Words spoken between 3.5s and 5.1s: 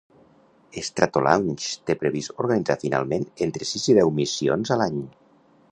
sis i deu missions a l'any.